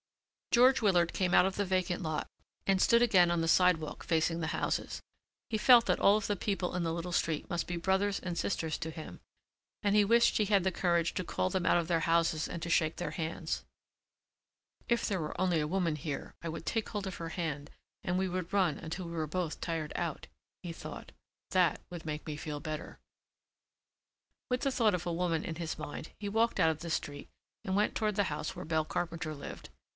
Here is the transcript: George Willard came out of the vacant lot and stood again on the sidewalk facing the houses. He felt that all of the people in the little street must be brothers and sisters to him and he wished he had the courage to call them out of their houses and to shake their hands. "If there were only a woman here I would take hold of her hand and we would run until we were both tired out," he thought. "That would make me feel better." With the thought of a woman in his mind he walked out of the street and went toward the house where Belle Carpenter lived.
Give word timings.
George 0.49 0.81
Willard 0.81 1.13
came 1.13 1.33
out 1.33 1.45
of 1.45 1.55
the 1.55 1.63
vacant 1.63 2.01
lot 2.01 2.27
and 2.65 2.81
stood 2.81 3.01
again 3.03 3.31
on 3.31 3.39
the 3.39 3.47
sidewalk 3.47 4.03
facing 4.03 4.39
the 4.41 4.47
houses. 4.47 4.99
He 5.49 5.59
felt 5.59 5.85
that 5.85 5.99
all 5.99 6.17
of 6.17 6.27
the 6.27 6.35
people 6.35 6.75
in 6.75 6.83
the 6.83 6.91
little 6.91 7.11
street 7.13 7.49
must 7.49 7.67
be 7.67 7.77
brothers 7.77 8.19
and 8.19 8.37
sisters 8.37 8.77
to 8.79 8.89
him 8.89 9.21
and 9.81 9.95
he 9.95 10.03
wished 10.03 10.35
he 10.37 10.45
had 10.45 10.65
the 10.65 10.71
courage 10.71 11.13
to 11.13 11.23
call 11.23 11.49
them 11.49 11.65
out 11.67 11.77
of 11.77 11.87
their 11.87 12.01
houses 12.01 12.49
and 12.49 12.61
to 12.63 12.69
shake 12.69 12.97
their 12.97 13.11
hands. 13.11 13.63
"If 14.89 15.07
there 15.07 15.21
were 15.21 15.39
only 15.39 15.61
a 15.61 15.67
woman 15.67 15.95
here 15.95 16.33
I 16.41 16.49
would 16.49 16.65
take 16.65 16.89
hold 16.89 17.05
of 17.05 17.15
her 17.15 17.29
hand 17.29 17.69
and 18.03 18.17
we 18.17 18.27
would 18.27 18.51
run 18.51 18.79
until 18.79 19.05
we 19.05 19.11
were 19.13 19.27
both 19.27 19.61
tired 19.61 19.93
out," 19.95 20.25
he 20.63 20.73
thought. 20.73 21.11
"That 21.51 21.79
would 21.91 22.05
make 22.07 22.25
me 22.25 22.35
feel 22.35 22.59
better." 22.59 22.99
With 24.49 24.61
the 24.61 24.71
thought 24.71 24.95
of 24.95 25.05
a 25.05 25.13
woman 25.13 25.45
in 25.45 25.55
his 25.55 25.77
mind 25.77 26.09
he 26.19 26.27
walked 26.27 26.59
out 26.59 26.71
of 26.71 26.79
the 26.79 26.89
street 26.89 27.29
and 27.63 27.75
went 27.75 27.95
toward 27.95 28.15
the 28.15 28.25
house 28.25 28.53
where 28.55 28.65
Belle 28.65 28.83
Carpenter 28.85 29.35
lived. 29.35 29.69